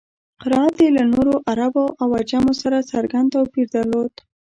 [0.41, 4.13] قرائت یې له نورو عربو او عجمو سره څرګند توپیر درلود.